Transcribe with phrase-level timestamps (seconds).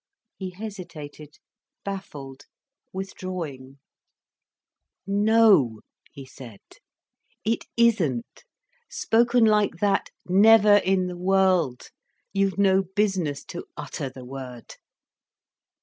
[0.35, 1.37] He hesitated,
[1.85, 2.47] baffled,
[2.91, 3.77] withdrawing.
[5.05, 5.81] "No,"
[6.11, 6.59] he said,
[7.45, 8.43] "it isn't.
[8.89, 11.91] Spoken like that, never in the world.
[12.33, 14.73] You've no business to utter the word."